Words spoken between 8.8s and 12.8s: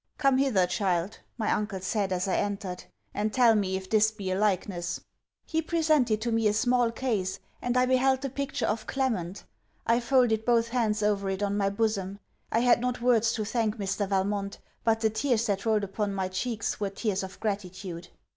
Clement. I folded both hands over it on my bosom. I